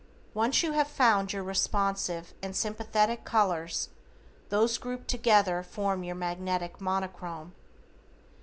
Once 0.33 0.63
you 0.63 0.71
have 0.71 0.87
found 0.87 1.31
your 1.31 1.43
responsive 1.43 2.33
and 2.41 2.55
sympathetic 2.55 3.23
colors, 3.23 3.89
those 4.49 4.79
grouped 4.79 5.07
together 5.07 5.61
form 5.61 6.03
your 6.03 6.15
Magnetic 6.15 6.81
Monochrome. 6.81 7.53